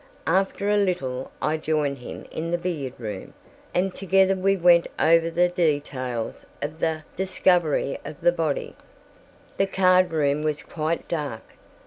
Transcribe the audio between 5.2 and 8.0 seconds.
the details of the discovery